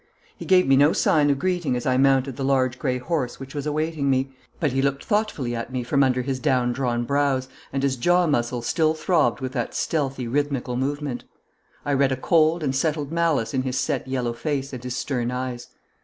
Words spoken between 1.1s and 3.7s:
of greeting as I mounted the large grey horse which was